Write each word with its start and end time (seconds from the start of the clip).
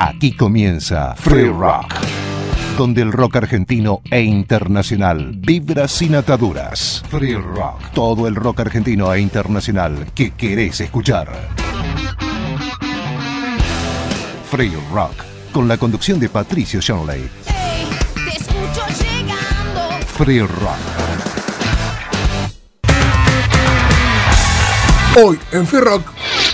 Aquí 0.00 0.36
comienza 0.36 1.16
Free 1.16 1.48
Rock, 1.48 1.92
donde 2.76 3.02
el 3.02 3.10
rock 3.10 3.34
argentino 3.34 4.00
e 4.08 4.22
internacional 4.22 5.32
vibra 5.34 5.88
sin 5.88 6.14
ataduras. 6.14 7.02
Free 7.10 7.34
Rock, 7.34 7.90
todo 7.94 8.28
el 8.28 8.36
rock 8.36 8.60
argentino 8.60 9.12
e 9.12 9.20
internacional 9.20 10.06
que 10.14 10.30
querés 10.30 10.80
escuchar. 10.80 11.28
Free 14.48 14.72
Rock, 14.92 15.24
con 15.52 15.66
la 15.66 15.76
conducción 15.76 16.20
de 16.20 16.28
Patricio 16.28 16.80
Shanley. 16.80 17.28
Ey, 17.46 17.88
te 18.14 18.36
escucho 18.38 18.86
llegando. 19.02 20.06
Free 20.06 20.40
Rock. 20.42 20.78
Hoy 25.20 25.40
en 25.50 25.66
Free 25.66 25.80
Rock, 25.80 26.06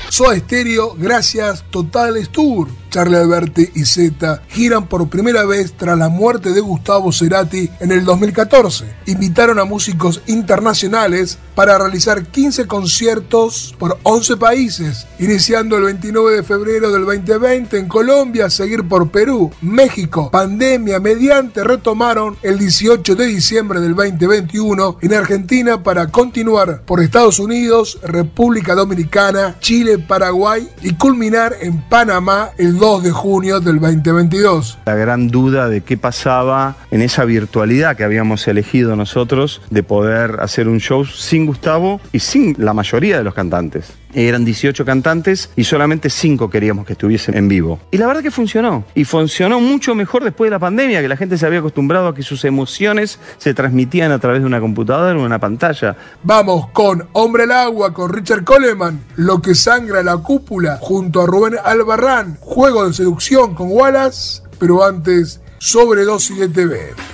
Soda 0.08 0.34
Stereo, 0.38 0.94
gracias 0.96 1.62
Totales 1.70 2.30
Tour. 2.30 2.83
Charlie 2.94 3.16
Alberti 3.16 3.70
y 3.74 3.86
Z 3.86 4.40
giran 4.50 4.86
por 4.86 5.08
primera 5.08 5.44
vez 5.44 5.72
tras 5.76 5.98
la 5.98 6.08
muerte 6.08 6.52
de 6.52 6.60
Gustavo 6.60 7.10
Cerati 7.10 7.68
en 7.80 7.90
el 7.90 8.04
2014. 8.04 8.84
Invitaron 9.06 9.58
a 9.58 9.64
músicos 9.64 10.22
internacionales 10.28 11.38
para 11.56 11.76
realizar 11.76 12.24
15 12.24 12.68
conciertos 12.68 13.74
por 13.80 13.98
11 14.04 14.36
países, 14.36 15.08
iniciando 15.18 15.76
el 15.76 15.84
29 15.84 16.36
de 16.36 16.42
febrero 16.44 16.92
del 16.92 17.04
2020 17.04 17.78
en 17.78 17.88
Colombia, 17.88 18.48
seguir 18.48 18.86
por 18.86 19.10
Perú, 19.10 19.50
México, 19.60 20.30
pandemia 20.30 21.00
mediante 21.00 21.64
retomaron 21.64 22.36
el 22.42 22.58
18 22.58 23.16
de 23.16 23.26
diciembre 23.26 23.80
del 23.80 23.96
2021 23.96 24.98
en 25.00 25.14
Argentina 25.14 25.82
para 25.82 26.12
continuar 26.12 26.82
por 26.82 27.02
Estados 27.02 27.40
Unidos, 27.40 27.98
República 28.04 28.76
Dominicana, 28.76 29.56
Chile, 29.58 29.98
Paraguay 29.98 30.68
y 30.82 30.94
culminar 30.94 31.56
en 31.60 31.82
Panamá 31.88 32.50
el 32.56 32.78
2 32.78 32.83
de 32.84 33.12
junio 33.12 33.60
del 33.60 33.80
2022. 33.80 34.76
La 34.84 34.94
gran 34.94 35.28
duda 35.28 35.70
de 35.70 35.80
qué 35.80 35.96
pasaba 35.96 36.76
en 36.90 37.00
esa 37.00 37.24
virtualidad 37.24 37.96
que 37.96 38.04
habíamos 38.04 38.46
elegido 38.46 38.94
nosotros 38.94 39.62
de 39.70 39.82
poder 39.82 40.36
hacer 40.40 40.68
un 40.68 40.80
show 40.80 41.06
sin 41.06 41.46
Gustavo 41.46 41.98
y 42.12 42.18
sin 42.18 42.54
la 42.58 42.74
mayoría 42.74 43.16
de 43.16 43.24
los 43.24 43.32
cantantes. 43.32 43.94
Eran 44.14 44.44
18 44.44 44.84
cantantes 44.84 45.50
y 45.56 45.64
solamente 45.64 46.08
5 46.08 46.48
queríamos 46.48 46.86
que 46.86 46.92
estuviesen 46.92 47.36
en 47.36 47.48
vivo. 47.48 47.80
Y 47.90 47.98
la 47.98 48.06
verdad 48.06 48.22
que 48.22 48.30
funcionó. 48.30 48.84
Y 48.94 49.04
funcionó 49.04 49.60
mucho 49.60 49.94
mejor 49.94 50.24
después 50.24 50.46
de 50.48 50.52
la 50.52 50.58
pandemia, 50.58 51.02
que 51.02 51.08
la 51.08 51.16
gente 51.16 51.36
se 51.36 51.46
había 51.46 51.58
acostumbrado 51.58 52.08
a 52.08 52.14
que 52.14 52.22
sus 52.22 52.44
emociones 52.44 53.18
se 53.38 53.54
transmitían 53.54 54.12
a 54.12 54.18
través 54.18 54.40
de 54.40 54.46
una 54.46 54.60
computadora 54.60 55.18
o 55.18 55.24
una 55.24 55.38
pantalla. 55.38 55.96
Vamos 56.22 56.68
con 56.68 57.08
Hombre 57.12 57.44
al 57.44 57.52
Agua 57.52 57.92
con 57.92 58.12
Richard 58.12 58.44
Coleman, 58.44 59.00
Lo 59.16 59.42
que 59.42 59.54
sangra 59.54 60.02
la 60.02 60.16
cúpula 60.18 60.78
junto 60.80 61.22
a 61.22 61.26
Rubén 61.26 61.56
Albarrán, 61.62 62.36
Juego 62.40 62.86
de 62.86 62.94
seducción 62.94 63.54
con 63.54 63.68
Wallace, 63.70 64.42
pero 64.58 64.84
antes 64.84 65.40
Sobredosis 65.58 66.38
de 66.38 66.48
TV. 66.48 67.13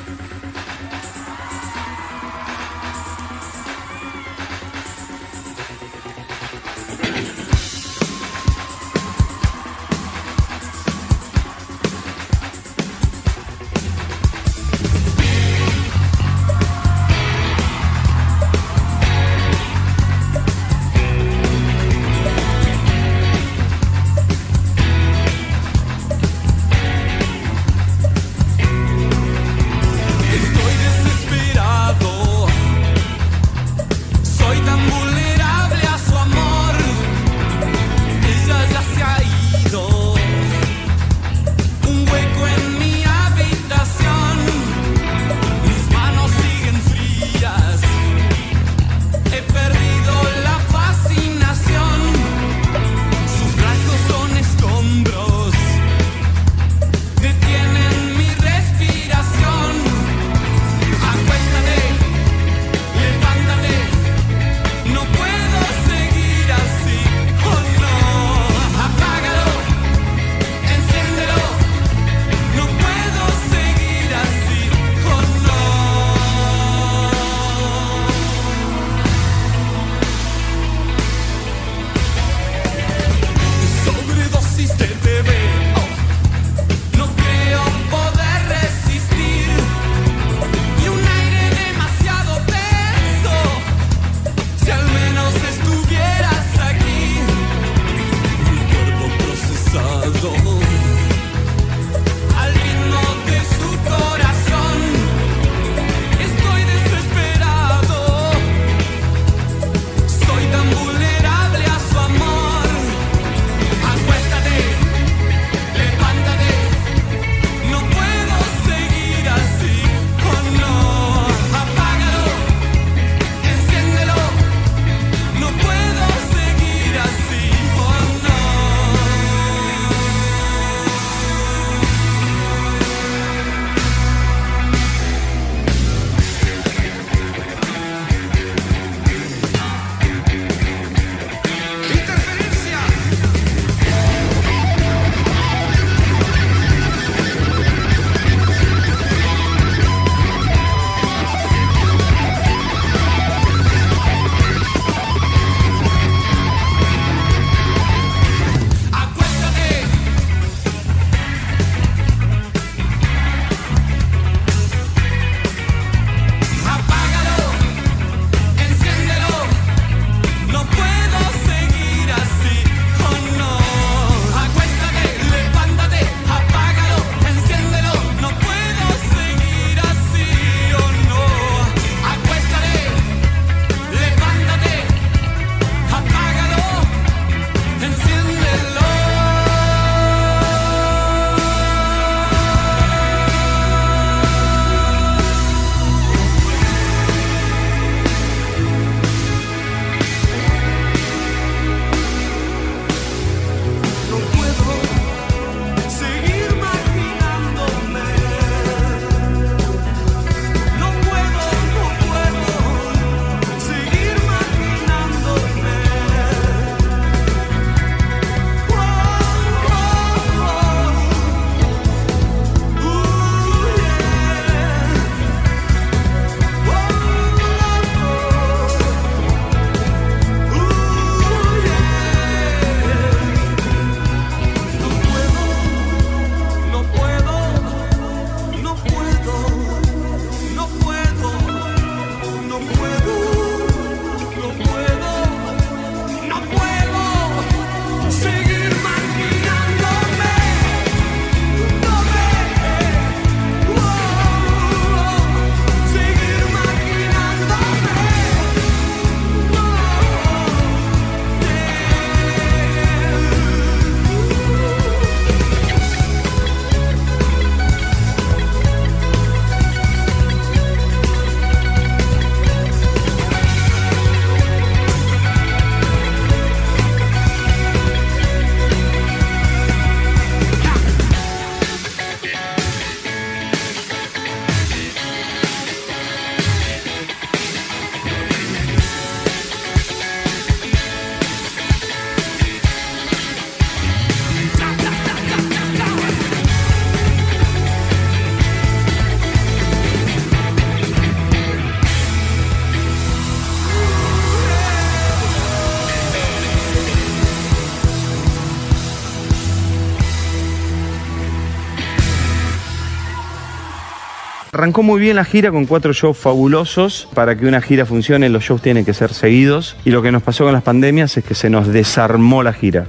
Arrancó 314.61 314.83
muy 314.83 315.01
bien 315.01 315.17
la 315.17 315.25
gira 315.25 315.51
con 315.51 315.65
cuatro 315.65 315.95
shows 315.95 316.19
fabulosos. 316.19 317.09
Para 317.15 317.35
que 317.35 317.47
una 317.47 317.63
gira 317.63 317.87
funcione, 317.87 318.29
los 318.29 318.45
shows 318.45 318.61
tienen 318.61 318.85
que 318.85 318.93
ser 318.93 319.15
seguidos. 319.15 319.75
Y 319.87 319.91
lo 319.91 320.03
que 320.03 320.13
nos 320.13 320.23
pasó 320.23 320.45
con 320.45 320.53
las 320.53 320.63
pandemias 320.63 321.17
es 321.17 321.25
que 321.25 321.35
se 321.35 321.49
nos 321.49 321.69
desarmó 321.69 322.43
la 322.43 322.53
gira. 322.53 322.89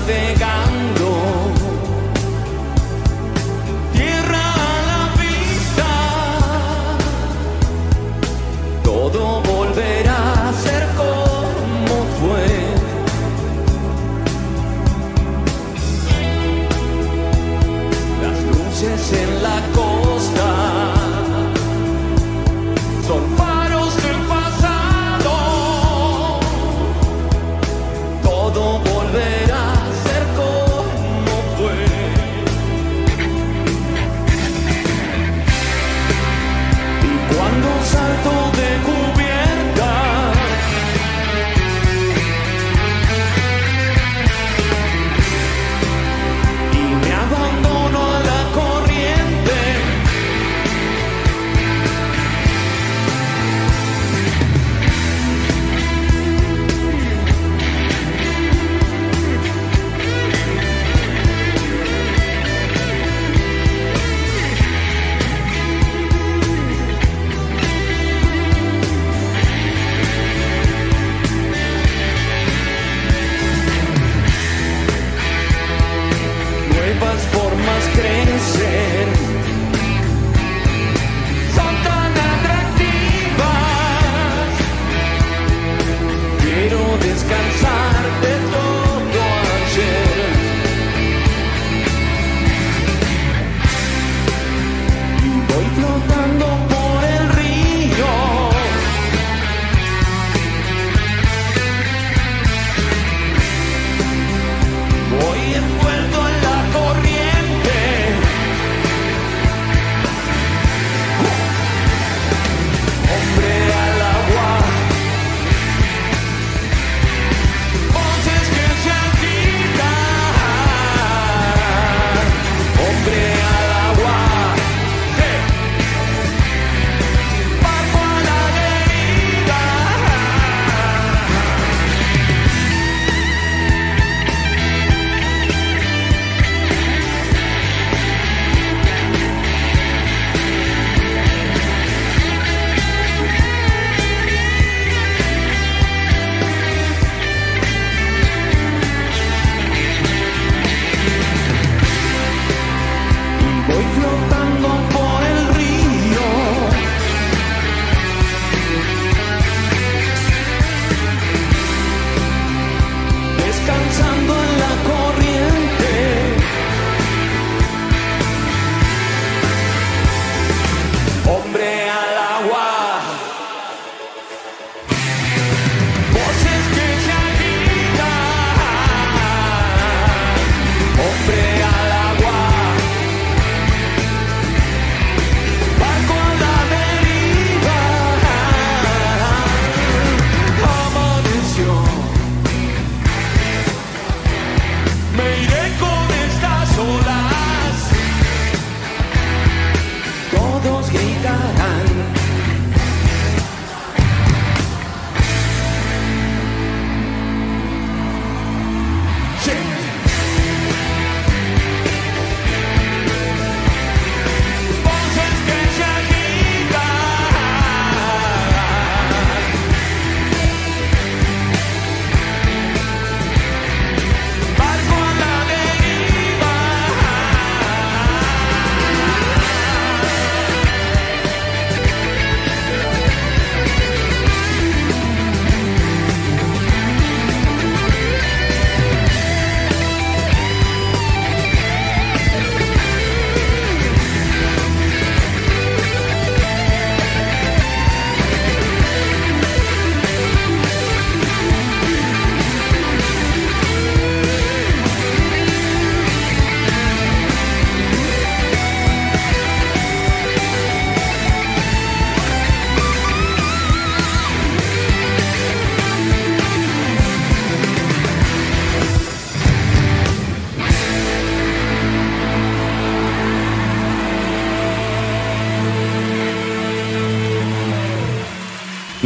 something. 0.00 0.39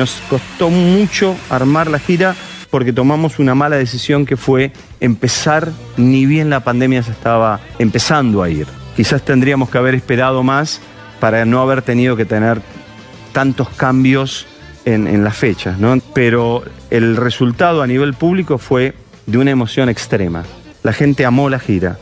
nos 0.05 0.21
costó 0.29 0.69
mucho 0.69 1.35
armar 1.49 1.89
la 1.89 1.99
gira 1.99 2.35
porque 2.69 2.93
tomamos 2.93 3.39
una 3.39 3.55
mala 3.55 3.77
decisión 3.77 4.27
que 4.27 4.37
fue 4.37 4.71
empezar 5.01 5.73
ni 5.97 6.27
bien 6.27 6.51
la 6.51 6.61
pandemia 6.61 7.03
se 7.03 7.13
estaba 7.13 7.61
empezando 7.79 8.43
a 8.43 8.51
ir. 8.51 8.67
Quizás 8.97 9.23
tendríamos 9.23 9.71
que 9.71 9.79
haber 9.79 9.95
esperado 9.95 10.43
más 10.43 10.83
para 11.21 11.47
no 11.47 11.63
haber 11.63 11.81
tenido 11.81 12.17
que 12.17 12.27
tener 12.27 12.61
tantos 13.33 13.71
cambios 13.71 14.47
en, 14.85 15.25
las 15.25 15.39
fechas, 15.39 15.79
¿no? 15.79 15.99
Pero 16.13 16.63
el 16.91 17.17
resultado 17.17 17.81
a 17.81 17.87
nivel 17.87 18.13
público 18.13 18.59
fue 18.59 18.93
de 19.25 19.39
una 19.39 19.53
emoción 19.53 19.89
extrema. 19.89 20.45
La 20.83 20.93
gente 20.93 21.25
amó 21.25 21.49
la 21.49 21.61
gira. 21.61 21.97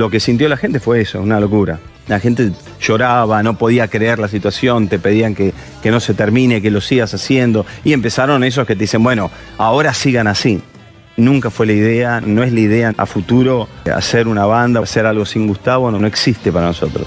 Lo 0.00 0.08
que 0.08 0.18
sintió 0.18 0.48
la 0.48 0.56
gente 0.56 0.80
fue 0.80 1.02
eso, 1.02 1.20
una 1.20 1.38
locura. 1.38 1.78
La 2.08 2.18
gente 2.20 2.52
lloraba, 2.80 3.42
no 3.42 3.58
podía 3.58 3.86
creer 3.88 4.18
la 4.18 4.28
situación, 4.28 4.88
te 4.88 4.98
pedían 4.98 5.34
que, 5.34 5.52
que 5.82 5.90
no 5.90 6.00
se 6.00 6.14
termine, 6.14 6.62
que 6.62 6.70
lo 6.70 6.80
sigas 6.80 7.12
haciendo. 7.12 7.66
Y 7.84 7.92
empezaron 7.92 8.42
esos 8.42 8.66
que 8.66 8.74
te 8.76 8.84
dicen, 8.84 9.02
bueno, 9.02 9.30
ahora 9.58 9.92
sigan 9.92 10.26
así. 10.26 10.62
Nunca 11.18 11.50
fue 11.50 11.66
la 11.66 11.74
idea, 11.74 12.22
no 12.22 12.42
es 12.42 12.50
la 12.50 12.60
idea 12.60 12.94
a 12.96 13.04
futuro 13.04 13.68
hacer 13.94 14.26
una 14.26 14.46
banda, 14.46 14.80
hacer 14.80 15.04
algo 15.04 15.26
sin 15.26 15.46
Gustavo, 15.46 15.90
no, 15.90 15.98
no 15.98 16.06
existe 16.06 16.50
para 16.50 16.68
nosotros. 16.68 17.06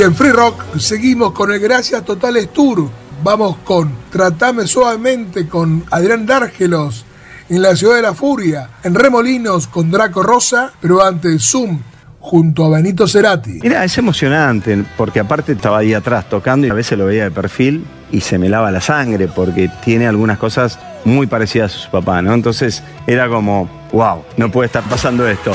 Y 0.00 0.02
en 0.02 0.14
Free 0.14 0.30
Rock 0.30 0.78
seguimos 0.78 1.32
con 1.32 1.52
el 1.52 1.60
Gracias 1.60 2.02
Totales 2.06 2.48
Tour. 2.54 2.88
Vamos 3.22 3.58
con 3.64 3.92
Tratame 4.10 4.66
Suavemente 4.66 5.46
con 5.46 5.84
Adrián 5.90 6.24
Dárgelos 6.24 7.04
en 7.50 7.60
la 7.60 7.76
Ciudad 7.76 7.96
de 7.96 8.02
la 8.02 8.14
Furia, 8.14 8.70
en 8.82 8.94
Remolinos 8.94 9.66
con 9.66 9.90
Draco 9.90 10.22
Rosa, 10.22 10.72
pero 10.80 11.04
antes 11.04 11.42
Zoom 11.42 11.82
junto 12.18 12.64
a 12.64 12.70
Benito 12.70 13.06
Cerati. 13.06 13.60
Mira, 13.62 13.84
es 13.84 13.98
emocionante, 13.98 14.82
porque 14.96 15.20
aparte 15.20 15.52
estaba 15.52 15.76
ahí 15.76 15.92
atrás 15.92 16.30
tocando 16.30 16.66
y 16.66 16.70
a 16.70 16.74
veces 16.74 16.96
lo 16.96 17.04
veía 17.04 17.24
de 17.24 17.30
perfil 17.30 17.84
y 18.10 18.22
se 18.22 18.38
me 18.38 18.48
lava 18.48 18.70
la 18.70 18.80
sangre, 18.80 19.28
porque 19.28 19.70
tiene 19.84 20.06
algunas 20.06 20.38
cosas 20.38 20.78
muy 21.04 21.26
parecidas 21.26 21.74
a 21.74 21.78
su 21.78 21.90
papá, 21.90 22.22
¿no? 22.22 22.32
Entonces 22.32 22.82
era 23.06 23.28
como, 23.28 23.68
wow, 23.92 24.24
no 24.38 24.50
puede 24.50 24.68
estar 24.68 24.82
pasando 24.84 25.28
esto. 25.28 25.52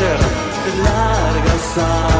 lasciar 0.00 0.18
e 0.66 2.19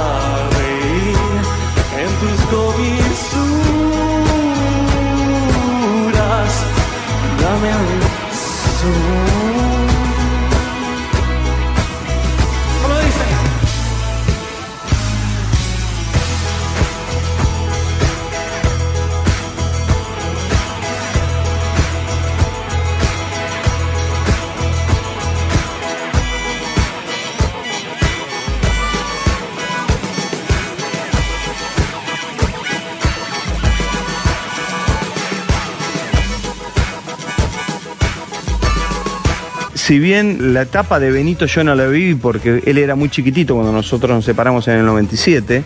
si 39.91 39.99
bien 39.99 40.55
la 40.55 40.63
etapa 40.63 41.01
de 41.01 41.11
Benito 41.11 41.47
yo 41.47 41.65
no 41.65 41.75
la 41.75 41.85
viví 41.89 42.15
porque 42.15 42.63
él 42.65 42.79
era 42.79 42.95
muy 42.95 43.09
chiquitito 43.09 43.57
cuando 43.57 43.73
nosotros 43.73 44.13
nos 44.13 44.25
separamos 44.25 44.69
en 44.69 44.75
el 44.75 44.87
97 44.87 45.65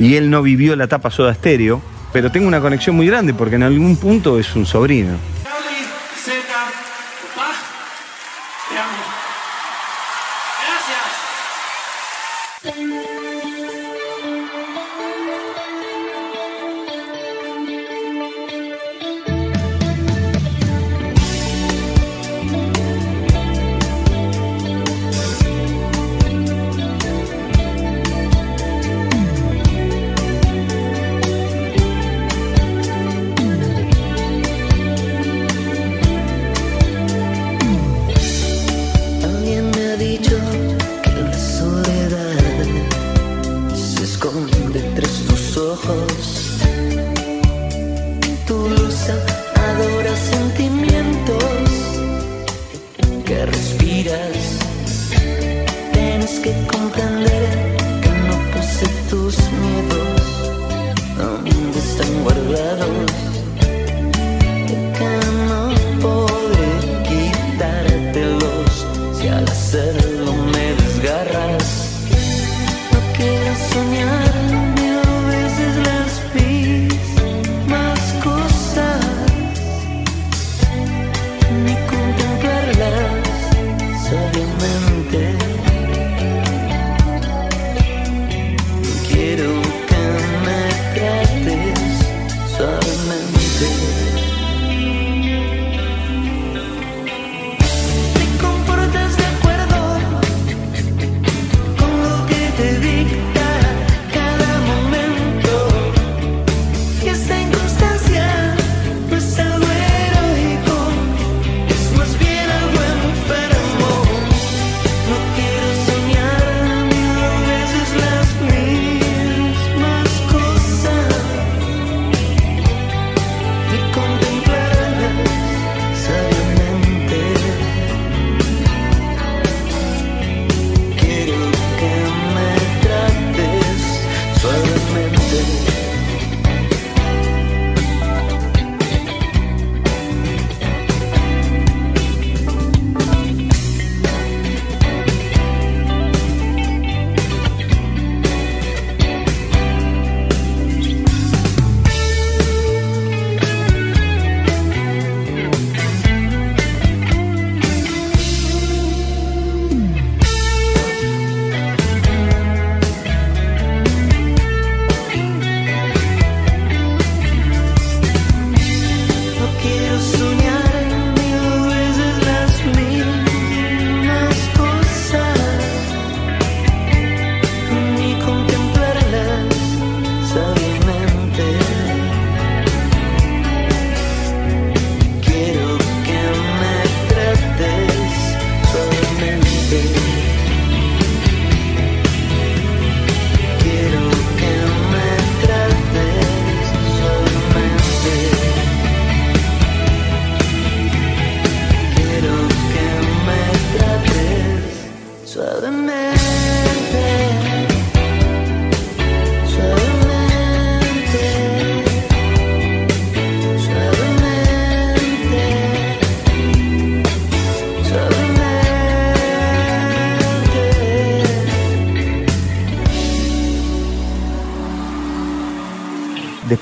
y 0.00 0.16
él 0.16 0.28
no 0.28 0.42
vivió 0.42 0.74
la 0.74 0.86
etapa 0.86 1.08
Soda 1.08 1.32
Stereo, 1.32 1.80
pero 2.12 2.32
tengo 2.32 2.48
una 2.48 2.60
conexión 2.60 2.96
muy 2.96 3.06
grande 3.06 3.32
porque 3.32 3.54
en 3.54 3.62
algún 3.62 3.94
punto 3.94 4.40
es 4.40 4.56
un 4.56 4.66
sobrino. 4.66 5.12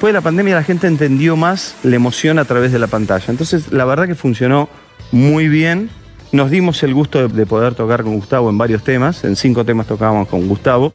después 0.09 0.15
de 0.15 0.19
la 0.21 0.25
pandemia 0.25 0.55
la 0.55 0.63
gente 0.63 0.87
entendió 0.87 1.37
más 1.37 1.77
la 1.83 1.97
emoción 1.97 2.39
a 2.39 2.47
través 2.47 2.73
de 2.73 2.79
la 2.79 2.87
pantalla. 2.87 3.27
Entonces, 3.29 3.73
la 3.73 3.85
verdad 3.85 4.07
que 4.07 4.15
funcionó 4.15 4.71
muy 5.13 5.49
bien. 5.49 5.91
Nos 6.33 6.51
dimos 6.51 6.83
el 6.83 6.95
gusto 6.95 7.29
de, 7.29 7.35
de 7.35 7.45
poder 7.45 7.75
tocar 7.75 8.05
con 8.05 8.15
Gustavo 8.15 8.49
en 8.49 8.57
varios 8.57 8.83
temas. 8.83 9.25
En 9.25 9.37
cinco 9.37 9.67
temas 9.67 9.87
tocábamos 9.87 10.29
con 10.29 10.49
Gustavo. 10.49 10.93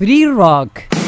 Free 0.00 0.24
Rock. 0.24 0.99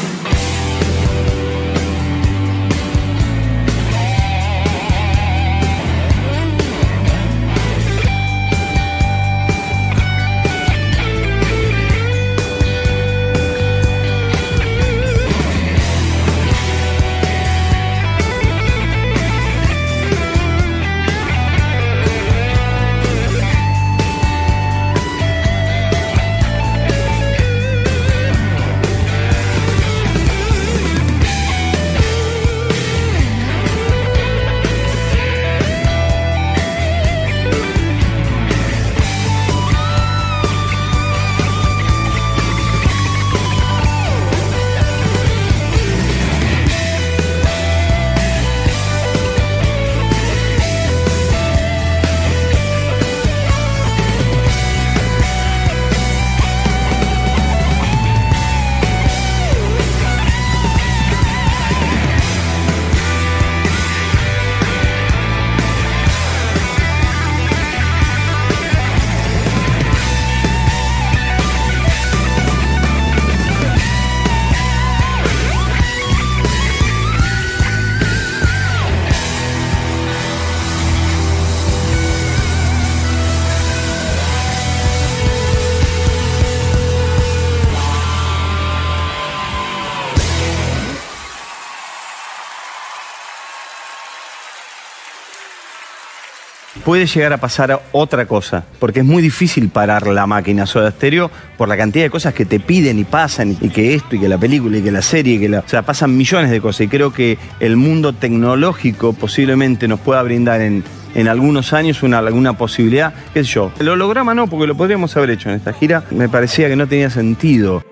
Puede 96.85 97.07
llegar 97.07 97.33
a 97.33 97.39
pasar 97.39 97.81
otra 97.93 98.27
cosa, 98.27 98.65
porque 98.79 99.01
es 99.01 99.05
muy 99.05 99.23
difícil 99.23 99.69
parar 99.69 100.07
la 100.07 100.27
máquina 100.27 100.67
Soda 100.67 100.91
Stereo 100.91 101.31
por 101.57 101.69
la 101.69 101.77
cantidad 101.77 102.05
de 102.05 102.11
cosas 102.11 102.35
que 102.35 102.45
te 102.45 102.61
piden 102.61 102.99
y 102.99 103.05
pasan, 103.05 103.57
y 103.61 103.69
que 103.71 103.95
esto, 103.95 104.17
y 104.17 104.21
que 104.21 104.29
la 104.29 104.39
película, 104.39 104.79
y 104.79 104.83
que 104.83 104.91
la 104.91 105.03
serie, 105.03 105.35
y 105.35 105.41
que 105.41 105.49
la, 105.49 105.61
o 105.61 105.69
sea, 105.69 105.83
pasan 105.83 106.17
millones 106.17 106.51
de 106.51 106.61
cosas, 106.61 106.83
y 106.83 106.89
creo 106.89 107.13
que 107.13 107.39
el 107.61 107.77
mundo 107.77 108.13
tecnológico 108.13 109.13
posiblemente 109.13 109.89
nos 109.89 110.01
pueda 110.01 110.23
brindar 110.23 110.61
en, 110.61 110.85
en 111.15 111.29
algunos 111.29 111.73
años 111.73 112.03
una, 112.03 112.19
alguna 112.19 112.55
posibilidad, 112.55 113.15
qué 113.33 113.45
sé 113.45 113.53
yo. 113.53 113.73
El 113.79 113.89
holograma 113.89 114.35
no, 114.35 114.47
porque 114.47 114.67
lo 114.67 114.77
podríamos 114.77 115.17
haber 115.17 115.31
hecho 115.31 115.51
en 115.51 115.57
esta 115.57 115.73
gira, 115.73 116.05
me 116.11 116.29
parecía 116.29 116.69
que 116.69 116.77
no 116.77 116.87
tenía 116.87 117.11
sentido. 117.11 117.83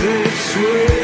This 0.00 0.56
way. 0.56 0.97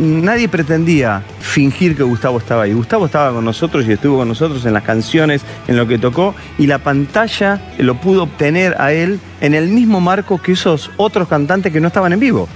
nadie 0.00 0.48
pretendía 0.48 1.22
fingir 1.40 1.96
que 1.96 2.02
Gustavo 2.02 2.38
estaba 2.38 2.62
ahí. 2.62 2.72
Gustavo 2.72 3.06
estaba 3.06 3.32
con 3.32 3.44
nosotros 3.44 3.86
y 3.86 3.92
estuvo 3.92 4.18
con 4.18 4.28
nosotros 4.28 4.64
en 4.64 4.72
las 4.72 4.82
canciones, 4.82 5.42
en 5.68 5.76
lo 5.76 5.86
que 5.86 5.98
tocó, 5.98 6.34
y 6.58 6.66
la 6.66 6.78
pantalla 6.78 7.60
lo 7.78 7.94
pudo 8.00 8.24
obtener 8.24 8.80
a 8.80 8.92
él 8.92 9.20
en 9.40 9.54
el 9.54 9.68
mismo 9.68 10.00
marco 10.00 10.40
que 10.40 10.52
esos 10.52 10.90
otros 10.96 11.28
cantantes 11.28 11.72
que 11.72 11.80
no 11.80 11.88
estaban 11.88 12.12
en 12.12 12.20
vivo. 12.20 12.48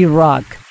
Rock. 0.00 0.61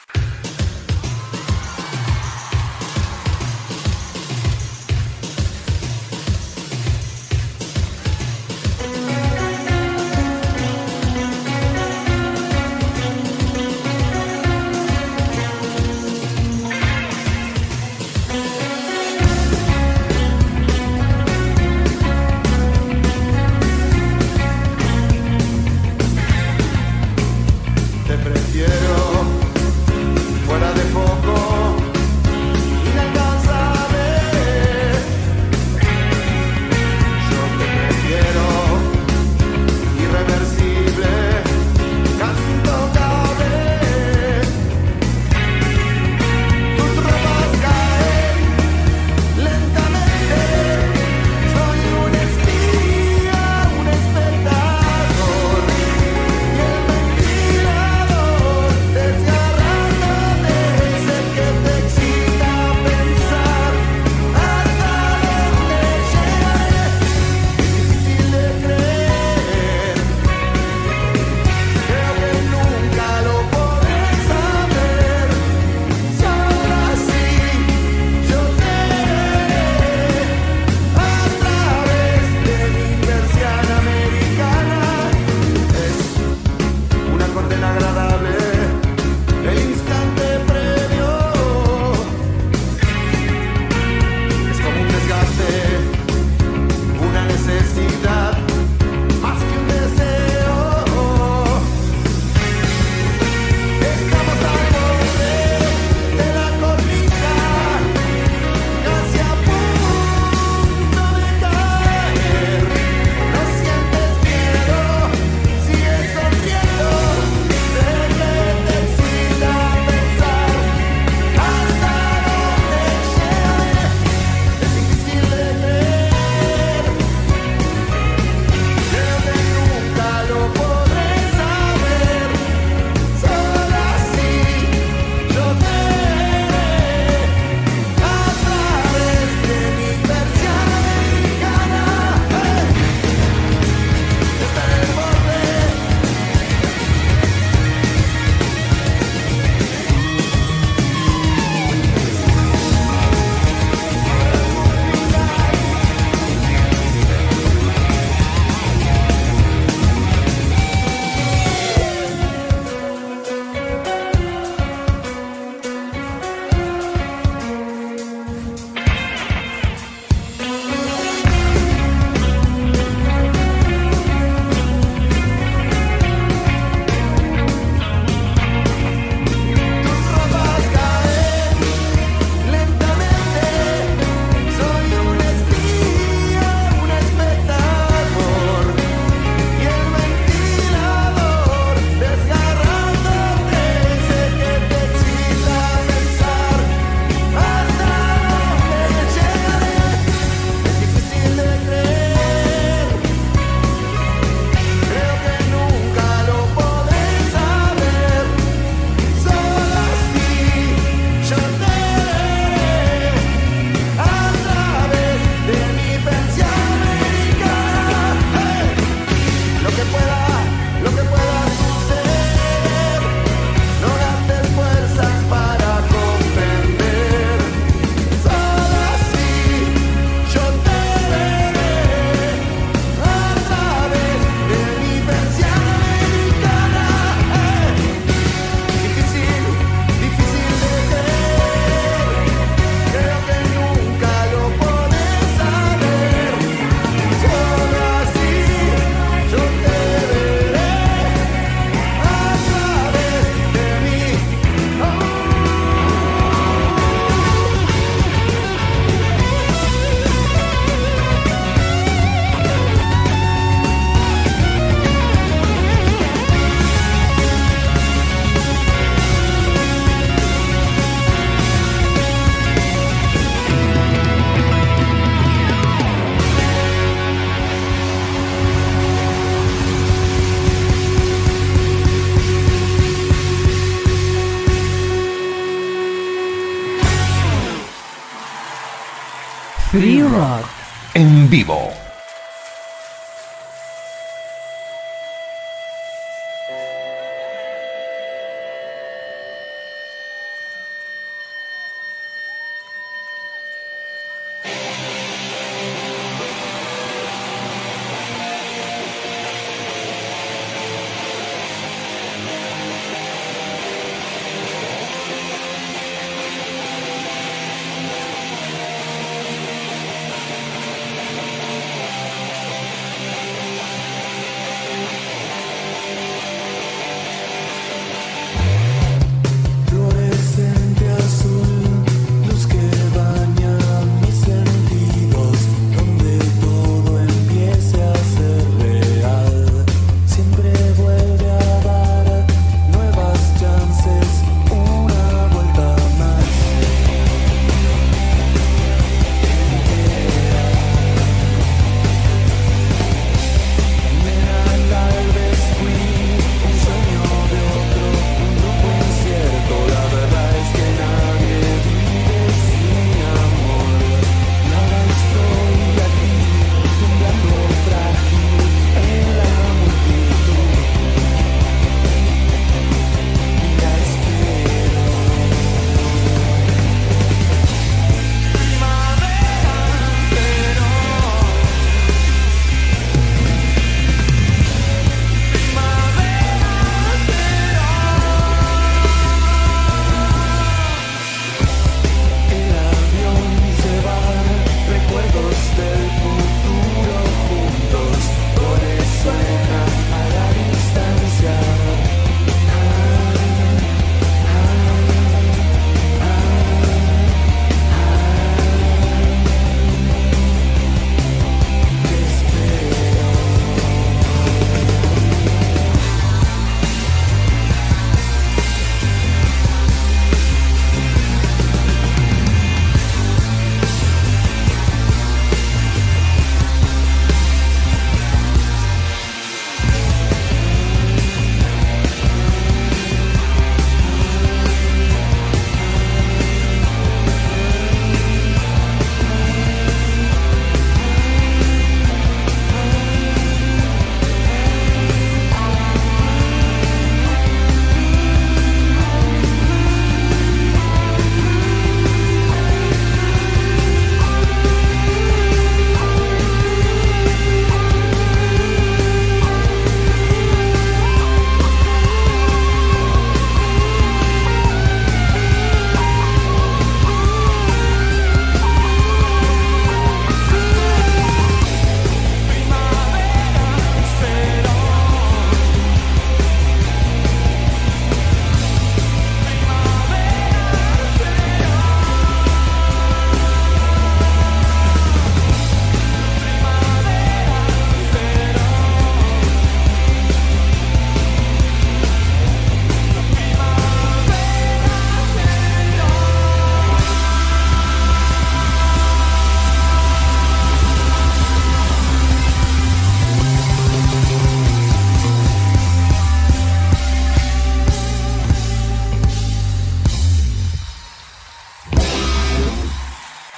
Free 289.82 290.04
Rock. 290.04 290.41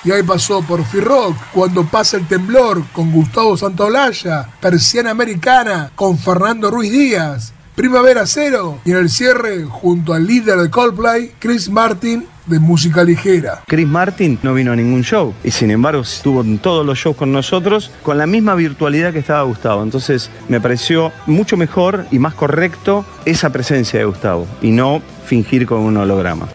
Y 0.05 0.11
ahí 0.11 0.23
pasó 0.23 0.61
por 0.61 0.81
Rock 1.01 1.37
cuando 1.53 1.85
pasa 1.85 2.17
el 2.17 2.27
temblor 2.27 2.83
con 2.91 3.11
Gustavo 3.11 3.55
Santaolalla, 3.55 4.49
Persiana 4.59 5.11
Americana 5.11 5.91
con 5.95 6.17
Fernando 6.17 6.69
Ruiz 6.69 6.91
Díaz, 6.91 7.53
Primavera 7.75 8.25
Cero 8.25 8.79
y 8.83 8.91
en 8.91 8.97
el 8.97 9.09
cierre 9.09 9.63
junto 9.63 10.13
al 10.13 10.27
líder 10.27 10.57
de 10.57 10.69
Coldplay, 10.69 11.31
Chris 11.39 11.69
Martin 11.69 12.25
de 12.45 12.59
música 12.59 13.03
ligera. 13.03 13.63
Chris 13.65 13.87
Martin 13.87 14.37
no 14.43 14.53
vino 14.53 14.73
a 14.73 14.75
ningún 14.75 15.03
show 15.03 15.33
y 15.43 15.51
sin 15.51 15.71
embargo 15.71 16.01
estuvo 16.01 16.41
en 16.41 16.59
todos 16.59 16.85
los 16.85 16.97
shows 16.97 17.15
con 17.15 17.31
nosotros 17.31 17.89
con 18.03 18.17
la 18.17 18.27
misma 18.27 18.55
virtualidad 18.55 19.13
que 19.13 19.19
estaba 19.19 19.43
Gustavo. 19.43 19.81
Entonces 19.83 20.29
me 20.49 20.59
pareció 20.59 21.13
mucho 21.25 21.55
mejor 21.55 22.05
y 22.11 22.19
más 22.19 22.33
correcto 22.33 23.05
esa 23.25 23.51
presencia 23.51 23.99
de 23.99 24.05
Gustavo 24.05 24.45
y 24.61 24.71
no 24.71 25.01
fingir 25.25 25.65
con 25.65 25.79
un 25.79 25.95
holograma. 25.97 26.49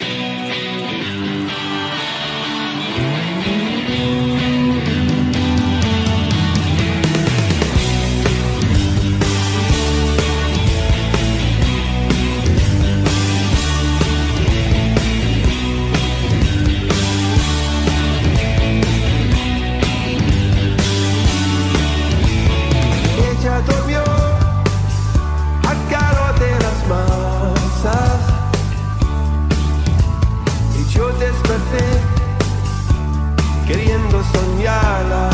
soñada. 34.32 35.30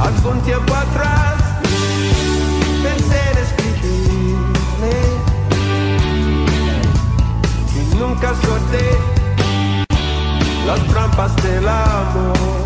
Algún 0.00 0.40
tiempo 0.42 0.74
atrás 0.74 1.34
pensé 2.82 3.20
en 3.30 3.38
escribirle 3.38 4.96
y 7.74 7.96
nunca 7.96 8.34
solté 8.46 8.96
las 10.66 10.80
trampas 10.86 11.34
del 11.42 11.68
amor. 11.68 12.57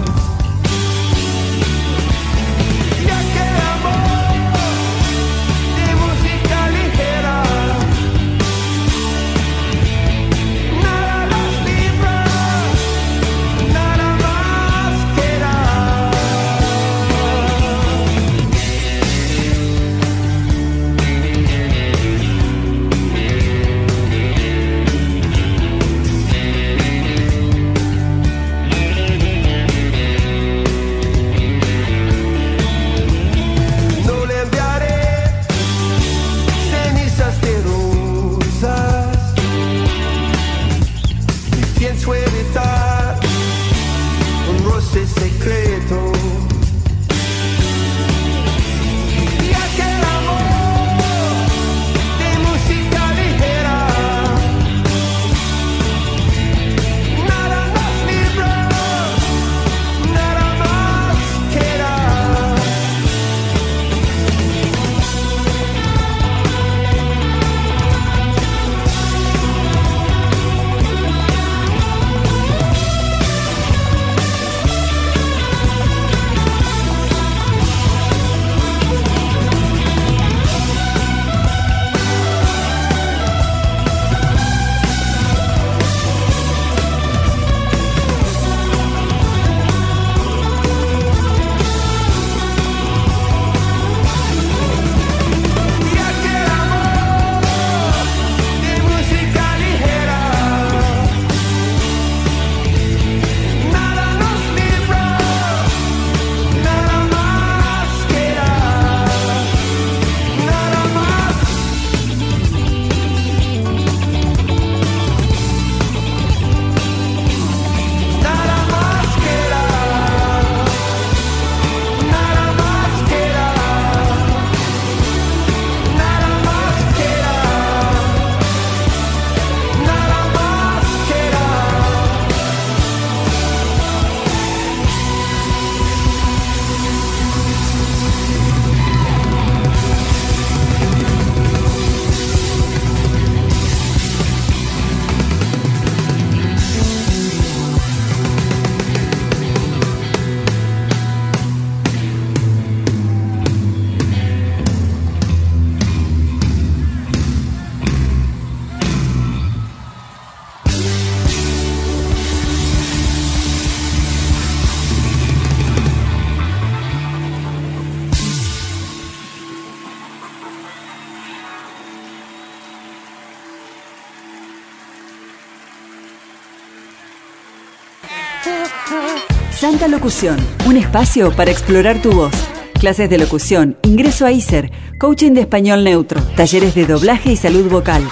Locución, 180.03 180.37
un 180.67 180.77
espacio 180.77 181.31
para 181.31 181.53
explorar 181.53 182.03
tu 182.03 182.11
voz. 182.11 182.33
Clases 182.81 183.09
de 183.09 183.19
locución, 183.19 183.79
ingreso 183.85 184.27
a 184.27 184.33
ISER, 184.33 184.73
coaching 184.99 185.31
de 185.31 185.43
español 185.43 185.85
neutro, 185.85 186.21
talleres 186.35 186.75
de 186.75 186.87
doblaje 186.87 187.31
y 187.31 187.37
salud 187.37 187.71
vocal. 187.71 188.03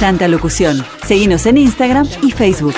Santa 0.00 0.26
Locución. 0.26 0.84
Seguimos 1.06 1.46
en 1.46 1.58
Instagram 1.58 2.08
y 2.22 2.32
Facebook. 2.32 2.74